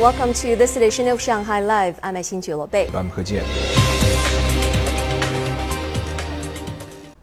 Welcome 0.00 0.32
to 0.32 0.56
this 0.56 0.76
edition 0.76 1.08
of 1.08 1.20
Shanghai 1.20 1.60
Live. 1.60 2.00
I'm 2.02 2.14
Xin 2.14 2.70
Bei. 2.70 2.88
I'm 2.98 3.10
He 3.10 3.20
Jian. 3.20 3.44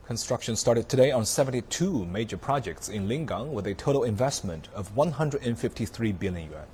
Construction 0.05 0.55
started 0.55 0.87
today 0.87 1.09
on 1.09 1.25
72 1.25 2.05
major 2.05 2.37
projects 2.37 2.89
in 2.89 3.07
Lingang 3.07 3.47
with 3.47 3.65
a 3.65 3.73
total 3.73 4.03
investment 4.03 4.69
of 4.75 4.95
153 4.95 6.11
billion 6.11 6.51
yuan. 6.51 6.67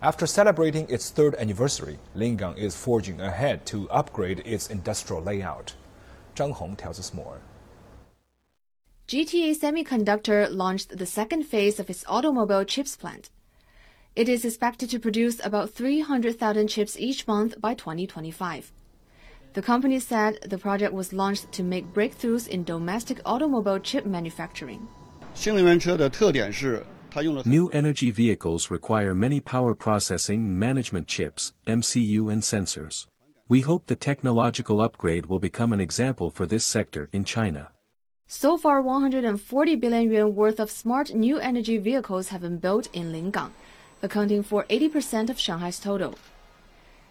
After 0.00 0.26
celebrating 0.26 0.88
its 0.88 1.10
third 1.10 1.34
anniversary, 1.34 1.98
Lingang 2.16 2.56
is 2.56 2.74
forging 2.74 3.20
ahead 3.20 3.66
to 3.66 3.90
upgrade 3.90 4.40
its 4.46 4.70
industrial 4.70 5.22
layout. 5.22 5.74
Zhang 6.34 6.52
Hong 6.52 6.76
tells 6.76 6.98
us 6.98 7.12
more. 7.12 7.42
GTA 9.06 9.54
Semiconductor 9.54 10.48
launched 10.50 10.96
the 10.96 11.04
second 11.04 11.42
phase 11.42 11.78
of 11.78 11.90
its 11.90 12.06
automobile 12.08 12.64
chips 12.64 12.96
plant. 12.96 13.28
It 14.16 14.30
is 14.30 14.46
expected 14.46 14.88
to 14.90 14.98
produce 14.98 15.44
about 15.44 15.72
300,000 15.72 16.68
chips 16.68 16.96
each 16.98 17.28
month 17.28 17.60
by 17.60 17.74
2025. 17.74 18.72
The 19.52 19.60
company 19.60 19.98
said 19.98 20.38
the 20.40 20.56
project 20.56 20.94
was 20.94 21.12
launched 21.12 21.52
to 21.52 21.62
make 21.62 21.92
breakthroughs 21.92 22.48
in 22.48 22.64
domestic 22.64 23.20
automobile 23.26 23.78
chip 23.78 24.06
manufacturing. 24.06 24.88
New 27.44 27.68
energy 27.68 28.10
vehicles 28.10 28.70
require 28.70 29.14
many 29.14 29.38
power 29.38 29.74
processing 29.74 30.58
management 30.58 31.08
chips, 31.08 31.52
MCU 31.66 32.32
and 32.32 32.40
sensors. 32.40 33.06
We 33.50 33.60
hope 33.60 33.84
the 33.84 33.96
technological 33.96 34.80
upgrade 34.80 35.26
will 35.26 35.40
become 35.40 35.74
an 35.74 35.80
example 35.82 36.30
for 36.30 36.46
this 36.46 36.64
sector 36.64 37.10
in 37.12 37.24
China. 37.24 37.68
So 38.28 38.56
far, 38.56 38.80
140 38.80 39.76
billion 39.76 40.10
yuan 40.10 40.34
worth 40.34 40.58
of 40.58 40.70
smart 40.70 41.14
new 41.14 41.38
energy 41.38 41.76
vehicles 41.76 42.30
have 42.30 42.40
been 42.40 42.58
built 42.58 42.88
in 42.94 43.12
Lingang 43.12 43.50
accounting 44.06 44.42
for 44.42 44.64
80% 44.70 45.28
of 45.28 45.38
Shanghai's 45.38 45.78
total. 45.78 46.14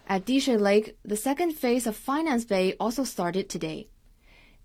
At 0.08 0.24
Dishui 0.24 0.58
Lake, 0.58 0.96
the 1.04 1.16
second 1.16 1.52
phase 1.52 1.86
of 1.86 1.96
Finance 1.96 2.44
Bay 2.44 2.74
also 2.80 3.04
started 3.04 3.48
today. 3.48 3.88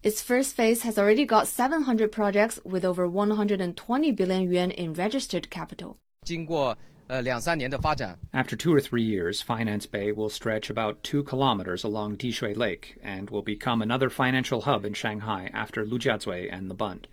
Its 0.02 0.22
first 0.22 0.56
phase 0.56 0.82
has 0.82 0.98
already 0.98 1.26
got 1.26 1.48
700 1.48 2.12
projects 2.12 2.60
with 2.64 2.84
over 2.84 3.08
120 3.08 4.12
billion 4.12 4.52
yuan 4.52 4.72
in 4.72 4.94
registered 4.94 5.52
capital. 5.52 5.98
After 8.34 8.56
two 8.56 8.74
or 8.74 8.80
three 8.80 9.04
years, 9.04 9.42
Finance 9.42 9.86
Bay 9.86 10.12
will 10.12 10.30
stretch 10.30 10.70
about 10.70 11.04
two 11.04 11.24
kilometers 11.24 11.84
along 11.84 12.18
Dishui 12.18 12.56
Lake 12.56 12.98
and 13.04 13.30
will 13.30 13.42
become 13.42 13.82
another 13.82 14.10
financial 14.10 14.62
hub 14.62 14.86
in 14.86 14.94
Shanghai 14.94 15.50
after 15.54 15.86
Lujiazui 15.86 16.50
and 16.52 16.70
the 16.70 16.76
Bund. 16.76 17.08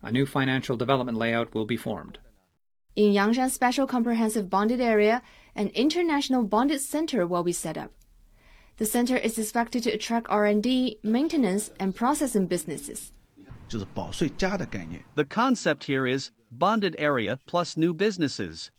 A 0.00 0.12
new 0.12 0.26
financial 0.26 0.76
development 0.76 1.18
layout 1.18 1.54
will 1.54 1.66
be 1.66 1.76
formed. 1.76 2.18
In 2.94 3.14
Yangshan 3.14 3.50
Special 3.50 3.86
Comprehensive 3.86 4.50
Bonded 4.50 4.78
Area, 4.80 5.22
an 5.54 5.68
international 5.68 6.42
bonded 6.42 6.82
center 6.82 7.26
will 7.26 7.42
be 7.42 7.52
set 7.52 7.78
up. 7.78 7.90
The 8.76 8.84
center 8.84 9.16
is 9.16 9.38
expected 9.38 9.82
to 9.84 9.92
attract 9.92 10.26
R&D, 10.28 10.98
maintenance, 11.02 11.70
and 11.80 11.94
processing 11.94 12.46
businesses. 12.46 13.12
The 15.14 15.24
concept 15.24 15.84
here 15.84 16.06
is 16.06 16.32
bonded 16.50 16.94
area 16.98 17.38
plus 17.46 17.78
new 17.78 17.94
businesses. 17.94 18.70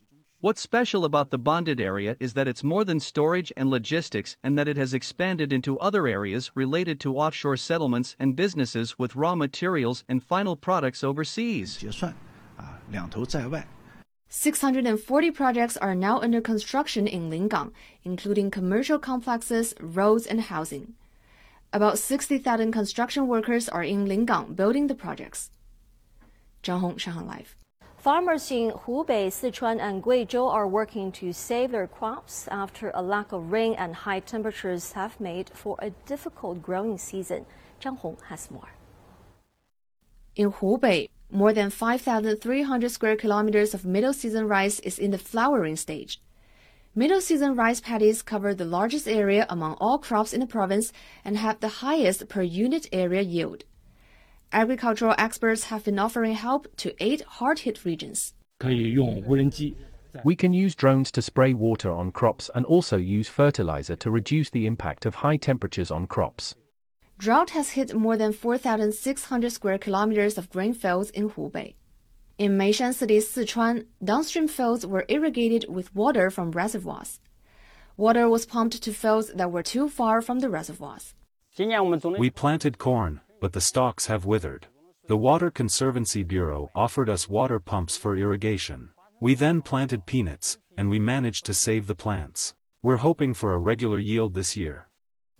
What's 0.41 0.61
special 0.61 1.05
about 1.05 1.31
the 1.31 1.39
bonded 1.39 1.81
area 1.81 2.15
is 2.19 2.33
that 2.33 2.47
it's 2.47 2.63
more 2.63 2.83
than 2.83 2.99
storage 2.99 3.51
and 3.57 3.67
logistics 3.71 4.37
and 4.43 4.55
that 4.59 4.67
it 4.67 4.77
has 4.77 4.93
expanded 4.93 5.51
into 5.51 5.79
other 5.79 6.05
areas 6.05 6.51
related 6.53 6.99
to 6.99 7.17
offshore 7.17 7.57
settlements 7.57 8.15
and 8.19 8.35
businesses 8.35 8.99
with 8.99 9.15
raw 9.15 9.33
materials 9.33 10.03
and 10.07 10.21
final 10.21 10.55
products 10.55 11.03
overseas. 11.03 11.81
640 14.35 15.29
projects 15.29 15.77
are 15.77 15.93
now 15.93 16.19
under 16.19 16.41
construction 16.41 17.05
in 17.05 17.29
Lingang, 17.29 17.71
including 18.03 18.49
commercial 18.49 18.97
complexes, 18.97 19.75
roads, 19.79 20.25
and 20.25 20.41
housing. 20.41 20.95
About 21.71 21.99
60,000 21.99 22.71
construction 22.71 23.27
workers 23.27 23.69
are 23.69 23.83
in 23.83 24.07
Lingang 24.07 24.55
building 24.55 24.87
the 24.87 24.95
projects. 24.95 25.51
Zhang 26.63 26.79
Hong, 26.79 26.97
Shanghai 26.97 27.21
Live. 27.21 27.55
Farmers 27.97 28.49
in 28.49 28.71
Hubei, 28.71 29.27
Sichuan, 29.27 29.79
and 29.79 30.01
Guizhou 30.01 30.51
are 30.51 30.67
working 30.67 31.11
to 31.11 31.31
save 31.31 31.69
their 31.69 31.85
crops 31.85 32.47
after 32.49 32.91
a 32.95 33.03
lack 33.03 33.33
of 33.33 33.51
rain 33.51 33.75
and 33.75 33.93
high 33.93 34.19
temperatures 34.19 34.93
have 34.93 35.19
made 35.19 35.51
for 35.53 35.77
a 35.79 35.91
difficult 36.07 36.63
growing 36.63 36.97
season. 36.97 37.45
Zhang 37.79 37.99
Hong 37.99 38.17
has 38.29 38.49
more. 38.49 38.71
In 40.35 40.51
Hubei, 40.51 41.09
more 41.33 41.51
than 41.51 41.69
5,300 41.69 42.91
square 42.91 43.15
kilometers 43.15 43.73
of 43.73 43.85
middle 43.85 44.13
season 44.13 44.47
rice 44.47 44.79
is 44.81 44.99
in 44.99 45.11
the 45.11 45.17
flowering 45.17 45.75
stage. 45.75 46.21
Middle 46.95 47.21
season 47.21 47.55
rice 47.55 47.81
paddies 47.81 48.21
cover 48.21 48.53
the 48.53 48.65
largest 48.65 49.07
area 49.07 49.47
among 49.49 49.73
all 49.81 49.97
crops 49.97 50.31
in 50.31 50.39
the 50.39 50.45
province 50.45 50.93
and 51.25 51.37
have 51.37 51.59
the 51.59 51.81
highest 51.81 52.29
per 52.29 52.43
unit 52.43 52.87
area 52.91 53.21
yield. 53.21 53.63
Agricultural 54.51 55.15
experts 55.17 55.65
have 55.65 55.83
been 55.83 55.97
offering 55.97 56.35
help 56.35 56.67
to 56.77 56.93
eight 57.03 57.21
hard 57.23 57.59
hit 57.59 57.83
regions. 57.83 58.35
We 60.23 60.35
can 60.35 60.53
use 60.53 60.75
drones 60.75 61.09
to 61.13 61.23
spray 61.23 61.55
water 61.55 61.91
on 61.91 62.11
crops 62.11 62.51
and 62.53 62.63
also 62.67 62.97
use 62.97 63.27
fertilizer 63.27 63.95
to 63.95 64.11
reduce 64.11 64.51
the 64.51 64.67
impact 64.67 65.07
of 65.07 65.15
high 65.15 65.37
temperatures 65.37 65.89
on 65.89 66.05
crops. 66.05 66.53
Drought 67.17 67.51
has 67.51 67.71
hit 67.71 67.93
more 67.93 68.17
than 68.17 68.33
4,600 68.33 69.51
square 69.51 69.77
kilometers 69.77 70.37
of 70.37 70.49
grain 70.49 70.73
fields 70.73 71.09
in 71.11 71.29
Hubei. 71.29 71.75
In 72.37 72.57
Meishan 72.57 72.93
City, 72.93 73.19
Sichuan, 73.19 73.85
downstream 74.03 74.47
fields 74.47 74.85
were 74.85 75.05
irrigated 75.07 75.65
with 75.69 75.93
water 75.95 76.29
from 76.29 76.51
reservoirs. 76.51 77.19
Water 77.95 78.27
was 78.27 78.47
pumped 78.47 78.81
to 78.81 78.91
fields 78.91 79.31
that 79.35 79.51
were 79.51 79.61
too 79.61 79.87
far 79.87 80.21
from 80.21 80.39
the 80.39 80.49
reservoirs. 80.49 81.13
We 81.57 82.29
planted 82.31 82.79
corn, 82.79 83.21
but 83.39 83.53
the 83.53 83.61
stalks 83.61 84.07
have 84.07 84.25
withered. 84.25 84.67
The 85.07 85.17
Water 85.17 85.51
Conservancy 85.51 86.23
Bureau 86.23 86.71
offered 86.73 87.09
us 87.09 87.29
water 87.29 87.59
pumps 87.59 87.95
for 87.95 88.17
irrigation. 88.17 88.89
We 89.21 89.35
then 89.35 89.61
planted 89.61 90.07
peanuts, 90.07 90.57
and 90.75 90.89
we 90.89 90.97
managed 90.97 91.45
to 91.45 91.53
save 91.53 91.85
the 91.85 91.95
plants. 91.95 92.55
We're 92.81 92.97
hoping 92.97 93.35
for 93.35 93.53
a 93.53 93.59
regular 93.59 93.99
yield 93.99 94.33
this 94.33 94.57
year. 94.57 94.87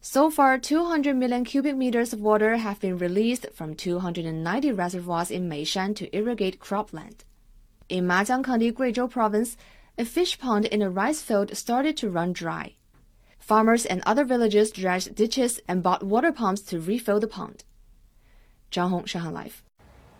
So 0.06 0.30
far, 0.30 0.58
200 0.58 1.16
million 1.16 1.46
cubic 1.46 1.78
meters 1.78 2.12
of 2.12 2.20
water 2.20 2.58
have 2.58 2.82
been 2.82 2.98
released 2.98 3.48
from 3.54 3.74
290 3.74 4.74
reservoirs 4.74 5.32
in 5.32 5.50
Meishan 5.50 5.96
to 5.96 6.14
irrigate 6.14 6.60
cropland. 6.60 7.24
In 7.88 8.06
Majiang 8.06 8.44
County, 8.44 8.70
Guizhou 8.74 9.10
Province, 9.10 9.56
a 9.98 10.04
fish 10.04 10.38
pond 10.38 10.66
in 10.66 10.82
a 10.82 10.90
rice 10.90 11.22
field 11.22 11.56
started 11.56 11.96
to 11.96 12.10
run 12.10 12.34
dry. 12.34 12.76
Farmers 13.40 13.86
and 13.86 14.04
other 14.06 14.26
villagers 14.26 14.72
dredged 14.72 15.16
ditches 15.16 15.62
and 15.70 15.82
bought 15.82 16.04
water 16.04 16.34
pumps 16.34 16.60
to 16.64 16.82
refill 16.82 17.22
the 17.22 17.28
pond. 17.28 17.64
Zhang 18.74 18.90
Hong, 18.90 19.06
Shanghai 19.06 19.30
Live. 19.30 19.63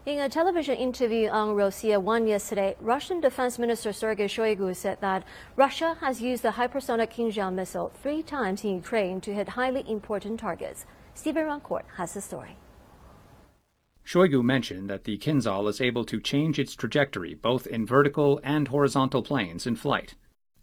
In 0.06 0.20
a 0.20 0.28
television 0.28 0.76
interview 0.76 1.30
on 1.30 1.56
Rossiya 1.56 1.98
1 1.98 2.28
yesterday, 2.28 2.76
Russian 2.82 3.22
Defense 3.22 3.58
Minister 3.58 3.94
Sergei 3.94 4.26
Shoigu 4.26 4.76
said 4.76 5.00
that 5.00 5.24
Russia 5.56 5.96
has 6.02 6.22
used 6.22 6.44
the 6.44 6.50
hypersonic 6.50 7.14
Kinzhal 7.14 7.54
missile 7.54 7.90
three 8.02 8.22
times 8.22 8.66
in 8.66 8.76
Ukraine 8.76 9.22
to 9.22 9.34
hit 9.34 9.48
highly 9.48 9.90
important 9.90 10.42
targets. 10.42 10.86
Stephen 11.14 11.46
Rancourt 11.46 11.86
has 11.96 12.14
the 12.14 12.20
story. 12.20 12.58
Shoigu 14.06 14.44
mentioned 14.44 14.90
that 14.90 15.06
the 15.06 15.18
Kinzhal 15.18 15.70
is 15.70 15.80
able 15.80 16.04
to 16.04 16.20
change 16.20 16.60
its 16.60 16.76
trajectory 16.76 17.34
both 17.34 17.66
in 17.66 17.86
vertical 17.86 18.42
and 18.44 18.68
horizontal 18.68 19.24
planes 19.24 19.66
in 19.66 19.78
flight, 19.78 20.16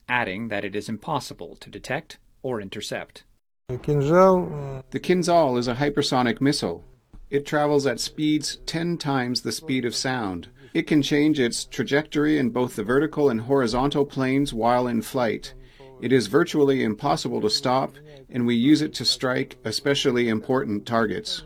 adding 0.06 0.48
that 0.48 0.66
it 0.66 0.76
is 0.76 0.90
impossible 0.90 1.56
to 1.60 1.70
detect 1.70 2.18
or 2.42 2.60
intercept. 2.60 3.24
The 3.68 3.78
Kinzhal 3.78 5.54
uh, 5.54 5.56
is 5.56 5.66
a 5.66 5.76
hypersonic 5.76 6.42
missile 6.42 6.84
it 7.30 7.46
travels 7.46 7.86
at 7.86 8.00
speeds 8.00 8.58
10 8.66 8.98
times 8.98 9.40
the 9.40 9.52
speed 9.52 9.84
of 9.84 9.94
sound. 9.94 10.48
It 10.74 10.86
can 10.86 11.00
change 11.00 11.40
its 11.40 11.64
trajectory 11.64 12.38
in 12.38 12.50
both 12.50 12.76
the 12.76 12.84
vertical 12.84 13.30
and 13.30 13.40
horizontal 13.42 14.04
planes 14.04 14.52
while 14.52 14.86
in 14.86 15.02
flight. 15.02 15.54
It 16.00 16.12
is 16.12 16.26
virtually 16.26 16.82
impossible 16.82 17.40
to 17.40 17.50
stop, 17.50 17.94
and 18.28 18.46
we 18.46 18.54
use 18.54 18.82
it 18.82 18.94
to 18.94 19.04
strike 19.04 19.58
especially 19.64 20.28
important 20.28 20.86
targets. 20.86 21.44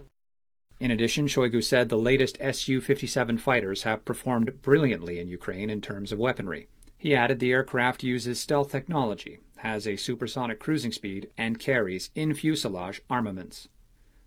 In 0.81 0.91
addition, 0.91 1.27
Shoigu 1.27 1.63
said 1.63 1.89
the 1.89 1.99
latest 1.99 2.39
Su 2.53 2.81
57 2.81 3.39
fighters 3.39 3.83
have 3.85 4.05
performed 4.05 4.63
brilliantly 4.63 5.19
in 5.19 5.29
Ukraine 5.29 5.71
in 5.71 5.81
terms 5.81 6.13
of 6.13 6.19
weaponry. 6.19 6.69
He 6.97 7.15
added 7.15 7.41
the 7.41 7.53
aircraft 7.53 8.03
uses 8.03 8.41
stealth 8.41 8.71
technology, 8.71 9.41
has 9.59 9.87
a 9.87 9.97
supersonic 9.97 10.59
cruising 10.59 10.93
speed, 10.93 11.29
and 11.37 11.59
carries 11.59 12.11
in 12.15 12.35
fuselage 12.35 13.03
armaments. 13.09 13.69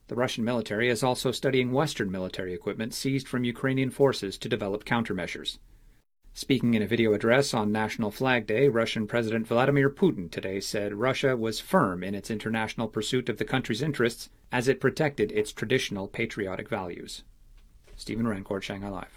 The 0.07 0.15
Russian 0.15 0.45
military 0.45 0.87
is 0.89 1.03
also 1.03 1.31
studying 1.31 1.73
Western 1.73 2.09
military 2.09 2.53
equipment 2.53 2.93
seized 2.93 3.27
from 3.27 3.43
Ukrainian 3.43 3.89
forces 3.89 4.37
to 4.37 4.47
develop 4.47 4.85
countermeasures. 4.85 5.57
Speaking 6.33 6.75
in 6.75 6.81
a 6.81 6.87
video 6.87 7.13
address 7.13 7.53
on 7.53 7.71
National 7.71 8.09
Flag 8.09 8.47
Day, 8.47 8.69
Russian 8.69 9.05
President 9.05 9.47
Vladimir 9.47 9.89
Putin 9.89 10.31
today 10.31 10.61
said 10.61 10.93
Russia 10.93 11.35
was 11.35 11.59
firm 11.59 12.03
in 12.03 12.15
its 12.15 12.31
international 12.31 12.87
pursuit 12.87 13.27
of 13.27 13.37
the 13.37 13.43
country's 13.43 13.81
interests 13.81 14.29
as 14.51 14.67
it 14.67 14.79
protected 14.79 15.31
its 15.31 15.51
traditional 15.51 16.07
patriotic 16.07 16.69
values. 16.69 17.23
Stephen 17.97 18.27
Rancourt, 18.27 18.61
Shanghai 18.61 18.89
Live. 18.89 19.16